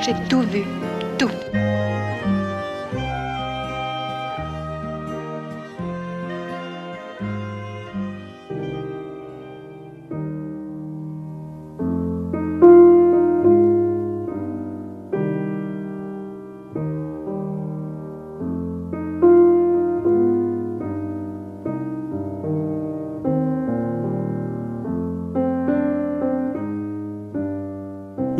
J'ai 0.00 0.14
tout 0.28 0.42
vu, 0.42 0.64
tout. 1.18 1.30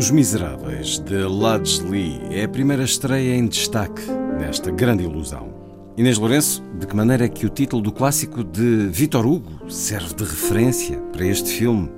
Os 0.09 0.12
Miseráveis, 0.12 0.98
de 1.01 1.23
Lodge 1.25 1.83
Lee, 1.83 2.19
é 2.31 2.45
a 2.45 2.48
primeira 2.48 2.83
estreia 2.83 3.37
em 3.37 3.47
destaque 3.47 4.01
nesta 4.41 4.70
grande 4.70 5.05
ilusão. 5.05 5.53
Inês 5.98 6.17
Lourenço, 6.17 6.62
de 6.81 6.87
que 6.87 6.97
maneira 6.97 7.27
é 7.27 7.28
que 7.28 7.45
o 7.45 7.51
título 7.51 7.83
do 7.83 7.92
clássico 7.92 8.42
de 8.42 8.86
Vitor 8.86 9.27
Hugo 9.27 9.70
serve 9.70 10.14
de 10.14 10.25
referência 10.25 10.98
para 11.12 11.27
este 11.27 11.51
filme? 11.51 11.91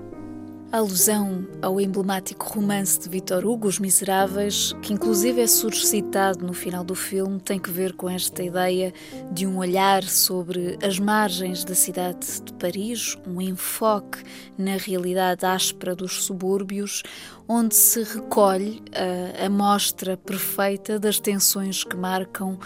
Alusão 0.73 1.49
ao 1.61 1.81
emblemático 1.81 2.49
romance 2.49 3.01
de 3.01 3.09
Victor 3.09 3.45
Hugo, 3.45 3.67
Os 3.67 3.81
Miseráveis, 3.81 4.73
que 4.81 4.93
inclusive 4.93 5.41
é 5.41 5.47
suscitado 5.49 6.47
no 6.47 6.53
final 6.53 6.85
do 6.85 6.95
filme, 6.95 7.41
tem 7.41 7.59
que 7.59 7.69
ver 7.69 7.93
com 7.95 8.09
esta 8.09 8.41
ideia 8.41 8.95
de 9.33 9.49
um 9.49 9.59
olhar 9.59 10.05
sobre 10.05 10.79
as 10.81 11.01
margens 11.01 11.65
da 11.65 11.75
cidade 11.75 12.41
de 12.45 12.53
Paris, 12.53 13.19
um 13.27 13.41
enfoque 13.41 14.23
na 14.57 14.77
realidade 14.77 15.45
áspera 15.45 15.97
dos 15.97 16.23
subúrbios, 16.23 17.03
onde 17.49 17.75
se 17.75 18.05
recolhe 18.05 18.81
a 18.95 19.47
amostra 19.47 20.17
perfeita 20.17 21.01
das 21.01 21.19
tensões 21.19 21.83
que 21.83 21.97
marcam 21.97 22.57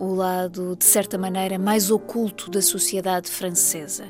o 0.00 0.12
lado, 0.12 0.74
de 0.74 0.84
certa 0.84 1.16
maneira, 1.16 1.60
mais 1.60 1.92
oculto 1.92 2.50
da 2.50 2.60
sociedade 2.60 3.30
francesa. 3.30 4.06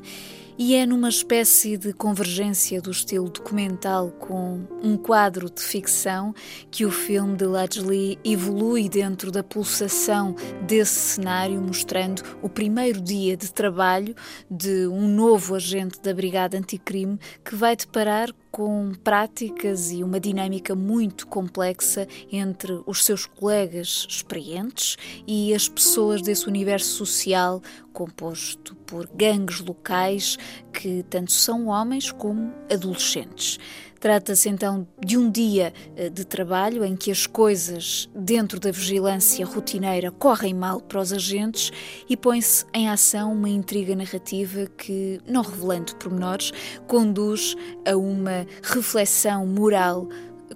E 0.59 0.75
é 0.75 0.85
numa 0.85 1.09
espécie 1.09 1.79
de 1.79 1.95
convergência 1.95 2.81
do 2.81 2.91
estilo 2.91 3.31
documental 3.31 4.11
com 4.11 4.61
um 4.83 4.99
quadro 4.99 5.49
de 5.49 5.63
ficção 5.63 6.35
que 6.71 6.85
o 6.85 6.91
filme 6.91 7.37
de 7.37 7.81
Lee 7.81 8.19
evolui 8.23 8.89
dentro 8.89 9.33
da 9.33 9.43
pulsação 9.43 10.37
desse 10.67 11.15
cenário, 11.15 11.61
mostrando 11.61 12.23
o 12.43 12.49
primeiro 12.51 13.01
dia 13.01 13.35
de 13.35 13.51
trabalho 13.51 14.15
de 14.51 14.87
um 14.87 15.09
novo 15.09 15.55
agente 15.55 16.01
da 16.03 16.13
Brigada 16.13 16.59
Anticrime 16.59 17.19
que 17.43 17.57
vai 17.57 17.75
deparar 17.75 18.29
com 18.53 18.93
práticas 19.03 19.91
e 19.91 20.05
uma 20.05 20.21
dinâmica 20.21 20.75
muito 20.75 21.27
complexa 21.27 22.07
entre 22.31 22.83
os 22.87 23.03
seus 23.03 23.25
colegas 23.25 24.07
experientes 24.07 24.99
e 25.27 25.55
as 25.55 25.71
pessoas 25.71 26.21
desse 26.21 26.47
universo 26.47 26.91
social 26.95 27.63
composto 27.95 28.77
por 28.87 29.09
gangues 29.09 29.61
locais 29.61 30.37
que 30.71 31.03
tanto 31.09 31.33
são 31.33 31.69
homens 31.69 32.13
como 32.13 32.53
adolescentes. 32.71 33.59
Trata-se 34.03 34.49
então 34.49 34.85
de 34.99 35.17
um 35.17 35.31
dia 35.31 35.73
eh, 35.95 36.11
de 36.11 36.25
trabalho 36.25 36.85
em 36.85 36.97
que 36.97 37.09
as 37.09 37.25
coisas 37.25 38.11
dentro 38.13 38.59
da 38.59 38.73
vigilância 38.73 39.47
rotineira 39.47 40.11
correm 40.11 40.53
mal 40.53 40.81
para 40.81 41.01
os 41.01 41.13
agentes 41.13 41.71
e 42.11 42.17
põe-se 42.17 42.65
em 42.75 42.89
ação 42.89 43.33
uma 43.33 43.49
intriga 43.49 43.95
narrativa 43.95 44.67
que, 44.77 45.21
não 45.25 45.43
revelando 45.43 45.95
pormenores, 45.95 46.53
conduz 46.89 47.55
a 47.89 47.97
uma 47.97 48.45
reflexão 48.65 49.47
moral 49.47 50.09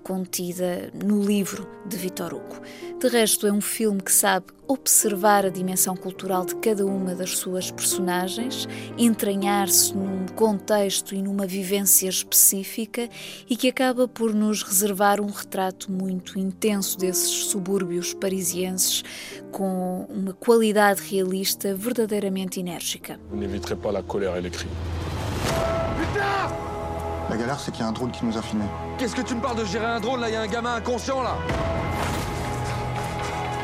contida 0.06 0.89
no 0.94 1.21
livro 1.21 1.67
de 1.84 1.97
Vitor 1.97 2.33
Hugo. 2.33 2.62
De 3.00 3.09
resto, 3.09 3.44
é 3.44 3.53
um 3.53 3.61
filme 3.61 4.00
que 4.00 4.12
sabe 4.12 4.47
observar 4.69 5.44
a 5.44 5.49
dimensão 5.49 5.97
cultural 5.97 6.47
de 6.47 6.55
cada 6.56 6.87
uma 6.87 7.12
das 7.12 7.39
suas 7.39 7.72
personagens, 7.72 8.69
entranhar-se 8.97 9.93
num 9.97 10.27
contexto 10.37 11.12
e 11.12 11.21
numa 11.21 11.45
vivência 11.45 12.09
específica 12.09 13.09
e 13.50 13.56
que 13.56 13.69
acaba 13.69 14.06
por 14.06 14.33
nos 14.33 14.62
reservar 14.62 15.21
um 15.21 15.31
retrato 15.31 15.91
muito 15.91 16.39
intenso 16.39 16.97
desses 16.97 17.47
subúrbios 17.47 18.15
parisienses 18.15 19.03
com 19.50 20.06
uma 20.09 20.33
qualidade 20.34 21.03
realista 21.03 21.75
verdadeiramente 21.75 22.61
enérgica. 22.61 23.19
N'éviterez 23.33 23.77
pas 23.77 23.93
la 23.93 24.03
colère 24.05 24.37
et 24.37 24.43
les 24.43 24.50
cris. 24.50 24.69
La 27.29 27.37
galère, 27.37 27.59
c'est 27.59 27.73
qu'il 27.73 27.81
y 27.81 27.85
a 27.85 27.89
un 27.89 27.93
drone 27.93 28.11
qui 28.11 28.25
nous 28.25 28.37
a 28.39 28.43
filmés. 28.43 28.65
Qu'est-ce 28.99 29.15
que 29.15 29.23
tu 29.23 29.35
me 29.35 29.41
parles 29.41 29.57
de 29.59 29.65
gérer 29.65 29.87
un 29.87 30.01
drone 30.01 30.21
là? 30.21 30.29
Il 30.29 30.35
y 30.35 30.37
a 30.37 30.43
un 30.43 30.47
gamin 30.47 30.75
inconscient 30.77 31.23
là 31.23 31.37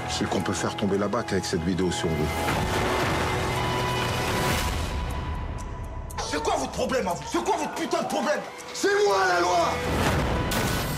Je 0.09 0.15
sais 0.15 0.25
qu'on 0.25 0.41
peut 0.41 0.53
faire 0.53 0.75
tomber 0.77 0.99
la 0.99 1.09
bac 1.09 1.33
avec 1.33 1.45
cette 1.45 1.63
vidéo 1.63 1.91
sur 1.91 2.09
vous. 2.09 2.27
C'est 6.29 6.43
quoi 6.43 6.57
votre 6.57 6.73
problème 6.73 7.07
à 7.07 7.13
vous 7.13 7.23
C'est 7.31 7.45
quoi 7.45 7.57
votre 7.57 7.75
putain 7.75 8.03
de 8.03 8.09
problème? 8.09 8.41
C'est 8.75 8.89
moi 9.07 9.17
la 9.33 9.41
loi 9.41 9.69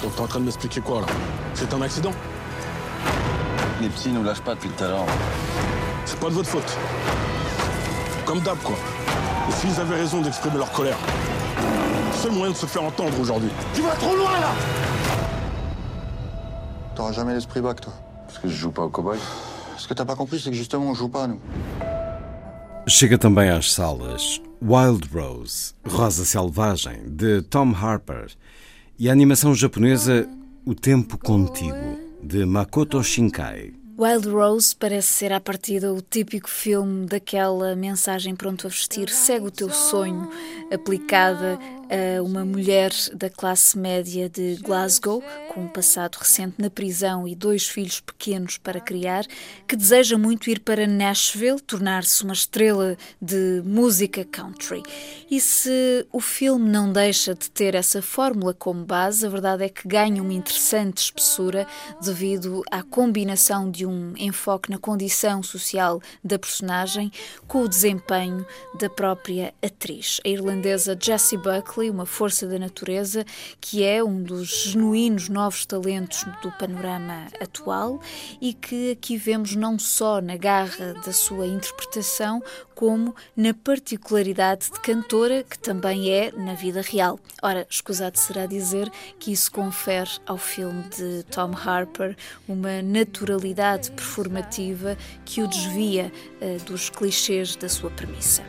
Donc 0.02 0.14
t'es 0.14 0.20
en 0.22 0.26
train 0.26 0.40
de 0.40 0.44
m'expliquer 0.44 0.80
quoi 0.80 1.00
là? 1.02 1.06
C'est 1.54 1.72
un 1.74 1.82
accident? 1.82 2.12
Les 3.82 3.88
petits 3.88 4.10
nous 4.10 4.22
lâchent 4.24 4.40
pas 4.40 4.54
depuis 4.54 4.70
tout 4.70 4.84
à 4.84 4.88
l'heure. 4.88 5.06
C'est 6.06 6.18
pas 6.18 6.28
de 6.28 6.34
votre 6.34 6.48
faute. 6.48 6.78
Comme 8.24 8.40
d'hab 8.40 8.56
quoi. 8.62 8.76
Les 9.48 9.54
filles 9.54 9.78
avaient 9.80 9.96
raison 9.96 10.22
d'exprimer 10.22 10.56
leur 10.56 10.72
colère. 10.72 10.96
Seul 12.22 12.32
moyen 12.32 12.52
de 12.52 12.56
se 12.56 12.66
faire 12.66 12.82
entendre 12.82 13.18
aujourd'hui. 13.20 13.50
Tu 13.74 13.82
vas 13.82 13.96
trop 13.96 14.14
loin 14.16 14.32
là 14.40 14.52
T'auras 16.94 17.12
jamais 17.12 17.34
l'esprit 17.34 17.60
bac, 17.60 17.80
toi. 17.80 17.92
Parce 18.26 18.38
que 18.38 18.48
je 18.48 18.54
joue 18.54 18.70
pas 18.70 18.82
au 18.82 18.88
cowboy. 18.88 19.18
Ce 19.76 19.88
que 19.88 19.94
t'as 19.94 20.04
pas 20.04 20.14
compris, 20.14 20.38
c'est 20.38 20.50
que 20.50 20.56
justement, 20.56 20.86
on 20.90 20.94
joue 20.94 21.08
pas, 21.08 21.26
nous. 21.26 21.40
Chega 22.86 23.16
também 23.16 23.48
às 23.48 23.72
salas 23.72 24.40
Wild 24.60 25.08
Rose, 25.12 25.74
Rosa 25.86 26.24
Selvagem, 26.24 27.08
de 27.08 27.40
Tom 27.40 27.74
Harper, 27.74 28.26
e 28.98 29.08
a 29.08 29.12
animação 29.12 29.54
japonesa 29.54 30.28
O 30.66 30.74
Tempo 30.74 31.18
Contigo, 31.18 31.98
de 32.22 32.44
Makoto 32.44 33.02
Shinkai. 33.02 33.72
Wild 33.96 34.28
Rose 34.28 34.74
parece 34.74 35.12
ser 35.12 35.32
à 35.32 35.38
partida 35.38 35.92
o 35.92 36.02
típico 36.02 36.50
filme 36.50 37.06
daquela 37.06 37.76
mensagem 37.76 38.34
pronto 38.34 38.66
a 38.66 38.70
vestir, 38.70 39.08
segue 39.08 39.46
o 39.46 39.50
teu 39.52 39.70
sonho, 39.70 40.28
aplicada 40.72 41.56
a 41.84 42.22
uma 42.22 42.44
mulher 42.44 42.92
da 43.14 43.30
classe 43.30 43.78
média 43.78 44.28
de 44.28 44.56
Glasgow, 44.56 45.22
com 45.52 45.64
um 45.64 45.68
passado 45.68 46.16
recente 46.16 46.54
na 46.58 46.70
prisão 46.70 47.28
e 47.28 47.34
dois 47.34 47.68
filhos 47.68 48.00
pequenos 48.00 48.58
para 48.58 48.80
criar, 48.80 49.24
que 49.68 49.76
deseja 49.76 50.18
muito 50.18 50.50
ir 50.50 50.60
para 50.60 50.86
Nashville, 50.86 51.60
tornar-se 51.60 52.24
uma 52.24 52.32
estrela 52.32 52.96
de 53.20 53.62
música 53.64 54.24
country. 54.24 54.82
E 55.30 55.40
se 55.40 56.06
o 56.12 56.20
filme 56.20 56.68
não 56.68 56.92
deixa 56.92 57.34
de 57.34 57.50
ter 57.50 57.74
essa 57.74 58.02
fórmula 58.02 58.54
como 58.54 58.84
base, 58.84 59.26
a 59.26 59.28
verdade 59.28 59.64
é 59.64 59.68
que 59.68 59.86
ganha 59.86 60.22
uma 60.22 60.32
interessante 60.32 60.98
espessura 60.98 61.66
devido 62.02 62.62
à 62.70 62.82
combinação 62.82 63.70
de 63.70 63.83
um 63.86 64.14
enfoque 64.16 64.70
na 64.70 64.78
condição 64.78 65.42
social 65.42 66.00
da 66.22 66.38
personagem 66.38 67.10
com 67.46 67.62
o 67.62 67.68
desempenho 67.68 68.46
da 68.78 68.88
própria 68.88 69.52
atriz, 69.62 70.20
a 70.24 70.28
irlandesa 70.28 70.96
Jessie 71.00 71.38
Buckley, 71.38 71.90
uma 71.90 72.06
força 72.06 72.46
da 72.46 72.58
natureza 72.58 73.24
que 73.60 73.82
é 73.82 74.02
um 74.02 74.22
dos 74.22 74.64
genuínos 74.64 75.28
novos 75.28 75.66
talentos 75.66 76.24
do 76.42 76.50
panorama 76.52 77.26
atual 77.40 78.00
e 78.40 78.52
que 78.52 78.92
aqui 78.92 79.16
vemos 79.16 79.54
não 79.54 79.78
só 79.78 80.20
na 80.20 80.36
garra 80.36 80.94
da 81.04 81.12
sua 81.12 81.46
interpretação, 81.46 82.42
como 82.74 83.14
na 83.36 83.54
particularidade 83.54 84.70
de 84.70 84.80
cantora 84.80 85.42
que 85.42 85.58
também 85.58 86.10
é 86.10 86.32
na 86.32 86.54
vida 86.54 86.82
real. 86.82 87.18
Ora, 87.42 87.66
escusado 87.70 88.18
será 88.18 88.46
dizer 88.46 88.90
que 89.18 89.32
isso 89.32 89.50
confere 89.52 90.10
ao 90.26 90.38
filme 90.38 90.82
de 90.84 91.22
Tom 91.24 91.52
Harper 91.54 92.16
uma 92.48 92.82
naturalidade 92.82 93.90
performativa 93.92 94.96
que 95.24 95.42
o 95.42 95.48
desvia 95.48 96.12
uh, 96.40 96.64
dos 96.64 96.90
clichês 96.90 97.56
da 97.56 97.68
sua 97.68 97.90
premissa. 97.90 98.42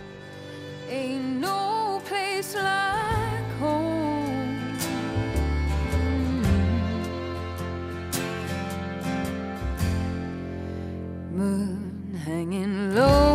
Moon 11.36 12.16
hanging 12.26 12.96
low 12.96 13.35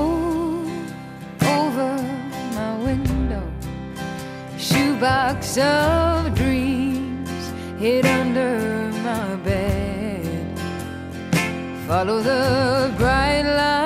shoebox 5.00 5.56
of 5.56 6.34
dreams 6.34 7.52
hid 7.78 8.04
under 8.04 8.92
my 9.02 9.34
bed. 9.36 10.58
Follow 11.86 12.20
the 12.20 12.92
bright 12.98 13.42
light 13.42 13.79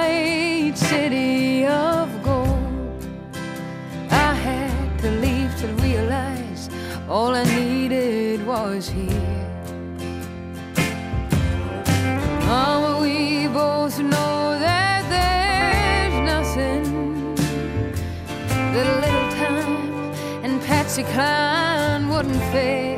Decline 20.94 22.08
wouldn't 22.08 22.40
face. 22.52 22.93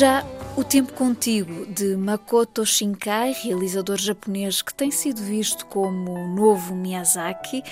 Já 0.00 0.24
O 0.56 0.64
Tempo 0.64 0.94
Contigo, 0.94 1.66
de 1.66 1.94
Makoto 1.94 2.64
Shinkai, 2.64 3.36
realizador 3.44 3.98
japonês 3.98 4.62
que 4.62 4.72
tem 4.72 4.90
sido 4.90 5.20
visto 5.20 5.66
como 5.66 6.14
o 6.14 6.26
novo 6.26 6.74
Miyazaki, 6.74 7.62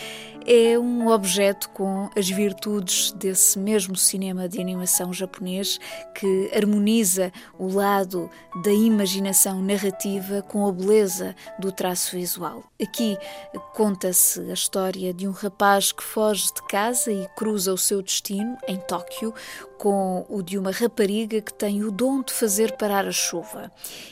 é 0.51 0.79
um 0.79 1.09
objeto 1.09 1.69
com 1.69 2.09
as 2.17 2.27
virtudes 2.27 3.13
desse 3.13 3.59
mesmo 3.59 3.95
cinema 3.95 4.49
de 4.49 4.59
animação 4.59 5.13
japonês 5.13 5.79
que 6.15 6.51
harmoniza 6.57 7.31
o 7.59 7.69
lado 7.69 8.31
da 8.65 8.73
imaginação 8.73 9.61
narrativa 9.61 10.41
com 10.41 10.67
a 10.67 10.73
beleza 10.73 11.37
do 11.59 11.71
traço 11.71 12.17
visual. 12.17 12.65
Aqui 12.83 13.19
conta-se 13.75 14.41
a 14.41 14.55
história 14.55 15.13
de 15.13 15.29
um 15.29 15.33
rapaz 15.33 15.93
que 15.93 16.03
foge 16.03 16.47
de 16.47 16.63
casa 16.63 17.13
e 17.13 17.29
cruza 17.37 17.71
o 17.71 17.77
seu 17.77 18.01
destino 18.01 18.57
em 18.67 18.79
Tóquio 18.79 19.35
com 19.79 20.27
o 20.29 20.43
de 20.43 20.59
uma 20.59 20.73
rapariga 20.73 21.41
que 21.41 21.55
tem 21.55 21.85
o 21.85 21.91
dom 21.91 22.23
de 22.23 22.33
fazer 22.33 22.73
parar 22.73 23.07
a 23.07 23.13
chuva. 23.13 23.71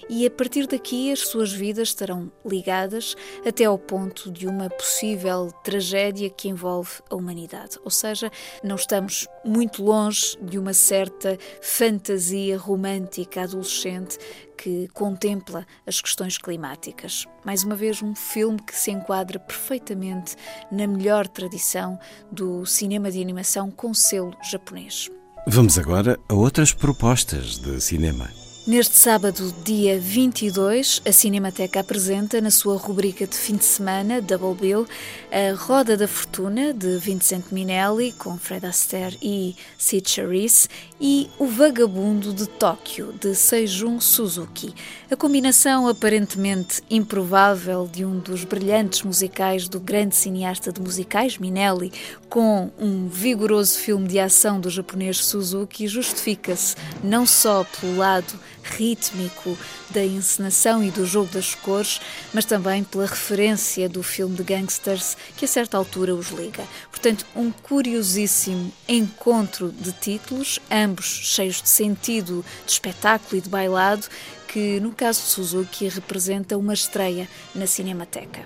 E 0.08 0.24
a 0.24 0.30
partir 0.30 0.66
daqui 0.66 1.10
as 1.10 1.20
suas 1.20 1.52
vidas 1.52 1.88
estarão 1.88 2.30
ligadas 2.44 3.16
até 3.44 3.64
ao 3.64 3.78
ponto 3.78 4.30
de 4.30 4.46
uma 4.46 4.70
possível 4.70 5.50
tragédia 5.64 6.25
que 6.30 6.48
envolve 6.48 6.90
a 7.10 7.14
humanidade. 7.14 7.78
Ou 7.84 7.90
seja, 7.90 8.30
não 8.62 8.76
estamos 8.76 9.26
muito 9.44 9.82
longe 9.82 10.36
de 10.40 10.58
uma 10.58 10.72
certa 10.72 11.38
fantasia 11.60 12.58
romântica 12.58 13.42
adolescente 13.42 14.18
que 14.56 14.88
contempla 14.88 15.66
as 15.86 16.00
questões 16.00 16.38
climáticas. 16.38 17.26
Mais 17.44 17.62
uma 17.62 17.76
vez, 17.76 18.02
um 18.02 18.14
filme 18.14 18.58
que 18.60 18.74
se 18.74 18.90
enquadra 18.90 19.38
perfeitamente 19.38 20.34
na 20.70 20.86
melhor 20.86 21.28
tradição 21.28 21.98
do 22.32 22.64
cinema 22.64 23.10
de 23.10 23.20
animação 23.20 23.70
com 23.70 23.92
selo 23.92 24.34
japonês. 24.42 25.10
Vamos 25.46 25.78
agora 25.78 26.18
a 26.28 26.34
outras 26.34 26.72
propostas 26.72 27.58
de 27.58 27.80
cinema. 27.80 28.45
Neste 28.66 28.96
sábado, 28.96 29.54
dia 29.62 29.96
22, 29.96 31.00
a 31.06 31.12
Cinemateca 31.12 31.78
apresenta, 31.78 32.40
na 32.40 32.50
sua 32.50 32.76
rubrica 32.76 33.24
de 33.24 33.36
fim 33.36 33.54
de 33.54 33.64
semana, 33.64 34.20
Double 34.20 34.60
Bill, 34.60 34.88
a 35.30 35.54
Roda 35.54 35.96
da 35.96 36.08
Fortuna, 36.08 36.74
de 36.74 36.98
Vincent 36.98 37.44
Minelli, 37.52 38.10
com 38.10 38.36
Fred 38.36 38.66
Astaire 38.66 39.16
e 39.22 39.54
Sid 39.78 40.10
Charisse, 40.10 40.68
e 41.00 41.30
O 41.38 41.46
Vagabundo 41.46 42.34
de 42.34 42.48
Tóquio, 42.48 43.12
de 43.20 43.36
Seijun 43.36 44.00
Suzuki. 44.00 44.74
A 45.08 45.14
combinação 45.14 45.86
aparentemente 45.86 46.82
improvável 46.90 47.86
de 47.86 48.04
um 48.04 48.18
dos 48.18 48.42
brilhantes 48.42 49.02
musicais 49.02 49.68
do 49.68 49.78
grande 49.78 50.16
cineasta 50.16 50.72
de 50.72 50.80
musicais, 50.80 51.38
Minelli, 51.38 51.92
com 52.28 52.72
um 52.76 53.06
vigoroso 53.06 53.78
filme 53.78 54.08
de 54.08 54.18
ação 54.18 54.58
do 54.58 54.68
japonês 54.68 55.24
Suzuki 55.24 55.86
justifica-se 55.86 56.74
não 57.04 57.24
só 57.24 57.62
pelo 57.62 57.96
lado 57.96 58.34
rítmico 58.66 59.56
da 59.90 60.04
encenação 60.04 60.82
e 60.82 60.90
do 60.90 61.06
jogo 61.06 61.32
das 61.32 61.54
cores, 61.54 62.00
mas 62.32 62.44
também 62.44 62.82
pela 62.84 63.06
referência 63.06 63.88
do 63.88 64.02
filme 64.02 64.36
de 64.36 64.42
gangsters 64.42 65.16
que 65.36 65.44
a 65.44 65.48
certa 65.48 65.76
altura 65.76 66.14
os 66.14 66.30
liga. 66.30 66.64
Portanto, 66.90 67.24
um 67.34 67.50
curiosíssimo 67.50 68.72
encontro 68.88 69.70
de 69.70 69.92
títulos, 69.92 70.58
ambos 70.70 71.06
cheios 71.06 71.62
de 71.62 71.68
sentido 71.68 72.44
de 72.64 72.72
espetáculo 72.72 73.38
e 73.38 73.40
de 73.40 73.48
bailado, 73.48 74.06
que 74.48 74.80
no 74.80 74.92
caso 74.92 75.22
de 75.22 75.28
Suzuki 75.28 75.88
representa 75.88 76.56
uma 76.56 76.74
estreia 76.74 77.28
na 77.54 77.66
Cinemateca. 77.66 78.40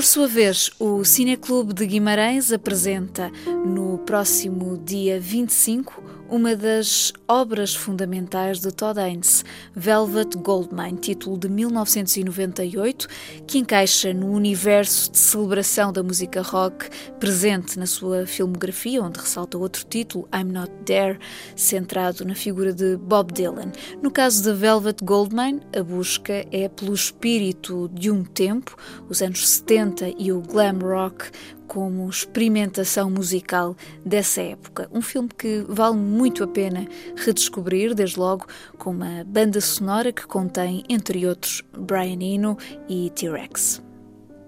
Por 0.00 0.06
sua 0.06 0.26
vez, 0.26 0.70
o 0.78 1.04
Cineclube 1.04 1.74
de 1.74 1.84
Guimarães 1.84 2.50
apresenta 2.50 3.30
no 3.64 3.98
próximo 3.98 4.78
dia 4.78 5.20
25 5.20 6.20
uma 6.30 6.54
das 6.54 7.12
obras 7.26 7.74
fundamentais 7.74 8.60
de 8.60 8.70
Todd 8.70 9.00
Haynes, 9.00 9.44
Velvet 9.74 10.36
Goldmine, 10.38 10.96
título 10.96 11.36
de 11.36 11.48
1998, 11.48 13.08
que 13.48 13.58
encaixa 13.58 14.14
no 14.14 14.30
universo 14.30 15.10
de 15.10 15.18
celebração 15.18 15.92
da 15.92 16.04
música 16.04 16.40
rock 16.40 16.88
presente 17.18 17.76
na 17.76 17.86
sua 17.86 18.26
filmografia, 18.26 19.02
onde 19.02 19.18
ressalta 19.18 19.58
outro 19.58 19.84
título, 19.84 20.28
I'm 20.32 20.52
Not 20.52 20.70
There, 20.84 21.18
centrado 21.56 22.24
na 22.24 22.36
figura 22.36 22.72
de 22.72 22.96
Bob 22.96 23.32
Dylan. 23.32 23.72
No 24.00 24.10
caso 24.12 24.44
de 24.44 24.52
Velvet 24.52 25.02
Goldmine, 25.02 25.60
a 25.76 25.82
busca 25.82 26.46
é 26.52 26.68
pelo 26.68 26.94
espírito 26.94 27.90
de 27.92 28.08
um 28.08 28.22
tempo, 28.22 28.76
os 29.08 29.20
anos 29.20 29.48
70 29.48 30.14
e 30.16 30.30
o 30.30 30.40
glam 30.40 30.78
rock, 30.78 31.28
como 31.70 32.10
experimentação 32.10 33.08
musical 33.08 33.76
dessa 34.04 34.42
época. 34.42 34.90
Um 34.92 35.00
filme 35.00 35.28
que 35.28 35.64
vale 35.68 35.96
muito 35.96 36.42
a 36.42 36.48
pena 36.48 36.84
redescobrir, 37.14 37.94
desde 37.94 38.18
logo 38.18 38.44
com 38.76 38.90
uma 38.90 39.22
banda 39.24 39.60
sonora 39.60 40.12
que 40.12 40.26
contém, 40.26 40.82
entre 40.88 41.24
outros, 41.24 41.62
Brian 41.78 42.20
Eno 42.20 42.58
e 42.88 43.08
T-Rex. 43.10 43.80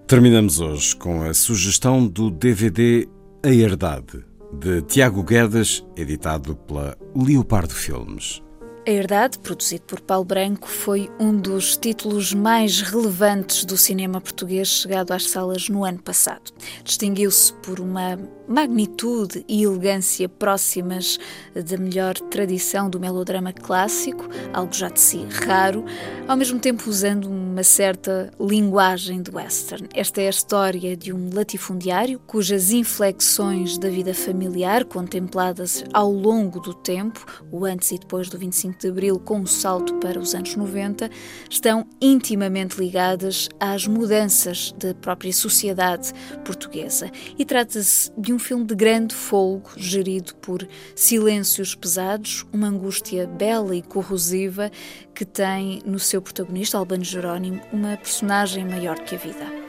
Terminamos 0.05 0.59
hoje 0.59 0.97
com 0.97 1.23
a 1.23 1.33
sugestão 1.33 2.05
do 2.05 2.29
DVD 2.29 3.07
A 3.41 3.47
Herdade, 3.47 4.25
de 4.59 4.81
Tiago 4.81 5.23
Guedes, 5.23 5.81
editado 5.95 6.57
pela 6.57 6.97
Leopardo 7.15 7.73
Filmes. 7.73 8.42
A 8.85 8.91
Herdade, 8.91 9.39
produzido 9.39 9.83
por 9.83 10.01
Paulo 10.01 10.25
Branco, 10.25 10.67
foi 10.67 11.09
um 11.17 11.33
dos 11.33 11.77
títulos 11.77 12.33
mais 12.33 12.81
relevantes 12.81 13.63
do 13.63 13.77
cinema 13.77 14.19
português 14.19 14.67
chegado 14.67 15.13
às 15.13 15.29
salas 15.29 15.69
no 15.69 15.85
ano 15.85 15.99
passado. 15.99 16.51
Distinguiu-se 16.83 17.53
por 17.53 17.79
uma 17.79 18.19
magnitude 18.45 19.45
e 19.47 19.63
elegância 19.63 20.27
próximas 20.27 21.17
da 21.55 21.77
melhor 21.77 22.13
tradição 22.15 22.89
do 22.89 22.99
melodrama 22.99 23.53
clássico, 23.53 24.27
algo 24.51 24.73
já 24.73 24.89
de 24.89 24.99
si 24.99 25.25
raro, 25.45 25.85
ao 26.27 26.35
mesmo 26.35 26.59
tempo 26.59 26.89
usando 26.89 27.29
uma 27.29 27.63
certa 27.63 28.33
linguagem 28.37 29.21
do 29.21 29.37
western. 29.37 29.87
Esta 29.93 30.21
é 30.21 30.27
a 30.27 30.29
história 30.29 30.97
de 30.97 31.13
um 31.13 31.29
latifundiário 31.33 32.19
cujas 32.27 32.71
inflexões 32.71 33.77
da 33.77 33.87
vida 33.87 34.13
familiar, 34.13 34.83
contempladas 34.83 35.85
ao 35.93 36.11
longo 36.11 36.59
do 36.59 36.73
tempo, 36.73 37.25
o 37.49 37.63
antes 37.63 37.91
e 37.91 37.97
depois 37.97 38.27
do 38.27 38.37
25 38.37 38.72
25 38.73 38.79
de 38.79 38.87
Abril 38.87 39.19
com 39.19 39.39
um 39.39 39.45
salto 39.45 39.95
para 39.95 40.19
os 40.19 40.33
anos 40.33 40.55
90, 40.55 41.09
estão 41.49 41.85
intimamente 42.01 42.79
ligadas 42.79 43.49
às 43.59 43.87
mudanças 43.87 44.73
da 44.77 44.93
própria 44.93 45.31
sociedade 45.31 46.11
portuguesa. 46.43 47.09
E 47.37 47.45
trata-se 47.45 48.11
de 48.17 48.33
um 48.33 48.39
filme 48.39 48.65
de 48.65 48.75
grande 48.75 49.13
folgo, 49.13 49.71
gerido 49.77 50.35
por 50.35 50.67
silêncios 50.95 51.75
pesados, 51.75 52.45
uma 52.51 52.67
angústia 52.67 53.27
bela 53.27 53.75
e 53.75 53.81
corrosiva 53.81 54.71
que 55.13 55.25
tem 55.25 55.81
no 55.85 55.99
seu 55.99 56.21
protagonista, 56.21 56.77
Albano 56.77 57.03
Jerónimo, 57.03 57.61
uma 57.71 57.95
personagem 57.97 58.65
maior 58.65 58.99
que 58.99 59.15
a 59.15 59.17
vida. 59.17 59.63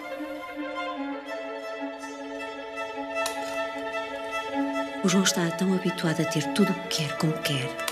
O 5.04 5.08
João 5.08 5.22
está 5.22 5.50
tão 5.50 5.74
habituado 5.74 6.22
a 6.22 6.24
ter 6.24 6.42
tudo 6.54 6.72
o 6.72 6.74
que 6.88 7.04
quer 7.04 7.18
como 7.18 7.34
quer. 7.42 7.83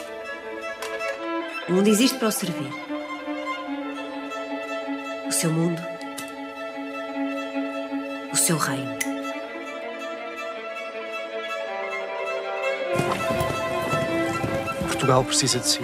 O 1.69 1.73
mundo 1.73 1.89
existe 1.89 2.19
para 2.19 2.29
o 2.29 2.33
servir. 2.33 2.71
O 5.29 5.33
seu 5.33 5.51
mundo. 5.53 5.81
O 8.33 8.37
seu 8.37 8.57
reino. 8.57 8.99
Portugal 14.89 15.25
precisa 15.25 15.61
de 15.61 15.69
si. 15.69 15.81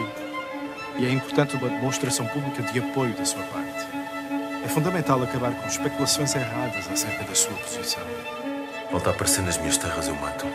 E 0.99 1.07
é 1.07 1.11
importante 1.11 1.55
uma 1.55 1.69
demonstração 1.69 2.27
pública 2.27 2.63
de 2.65 2.81
apoio 2.81 3.15
da 3.15 3.25
sua 3.25 3.43
parte. 3.45 3.87
É 4.65 4.69
fundamental 4.69 5.23
acabar 5.23 5.53
com 5.53 5.69
especulações 5.69 6.35
erradas 6.35 6.91
acerca 6.91 7.23
da 7.23 7.35
sua 7.37 7.55
posição. 7.55 8.03
Volta 8.91 9.11
a 9.11 9.13
aparecer 9.13 9.43
nas 9.43 9.57
minhas 9.59 9.77
terras, 9.77 10.09
eu 10.09 10.17
mato. 10.17 10.47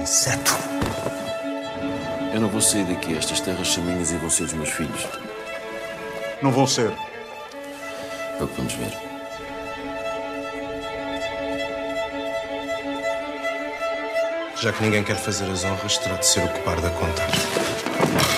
Inseto! 0.00 0.52
Eu 2.32 2.40
não 2.40 2.48
vou 2.48 2.60
sair 2.60 2.84
daqui. 2.84 3.16
Estas 3.16 3.40
terras 3.40 3.68
são 3.68 3.82
minhas 3.84 4.10
e 4.10 4.16
vão 4.16 4.30
ser 4.30 4.44
dos 4.44 4.52
meus 4.54 4.70
filhos. 4.70 5.06
Não 6.42 6.52
vão 6.52 6.66
ser. 6.66 6.92
É 8.38 8.42
o 8.42 8.46
que 8.46 8.56
vamos 8.56 8.74
ver. 8.74 8.92
Já 14.60 14.72
que 14.72 14.82
ninguém 14.82 15.04
quer 15.04 15.16
fazer 15.16 15.50
as 15.50 15.64
honras, 15.64 15.98
terá 15.98 16.16
de 16.16 16.26
ser 16.26 16.44
o 16.44 16.48
que 16.48 16.60
par 16.60 16.80
da 16.80 16.90
contar. 16.90 18.37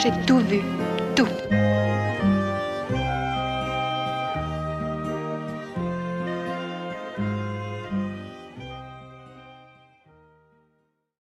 J'ai 0.00 0.12
tout 0.26 0.38
vu. 0.38 0.77